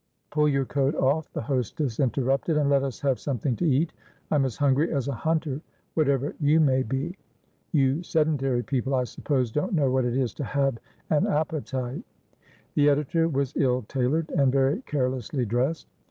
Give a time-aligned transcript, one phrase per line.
[0.31, 3.93] "Pull your coat off," the hostess interrupted, "and let us have something to eat.
[4.31, 5.61] I'm as hungry as a hunter,
[5.93, 7.15] whatever you may be.
[7.71, 10.79] You sedentary people, I suppose, don't know what it is to have
[11.11, 12.01] an appetite."
[12.73, 15.87] The editor was ill tailored, and very carelessly dressed.